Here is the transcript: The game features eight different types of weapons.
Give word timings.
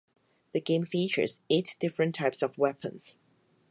The 0.53 0.61
game 0.61 0.83
features 0.83 1.41
eight 1.51 1.75
different 1.79 2.15
types 2.15 2.41
of 2.41 2.57
weapons. 2.57 3.19